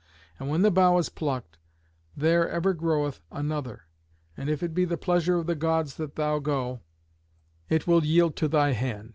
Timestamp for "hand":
8.71-9.09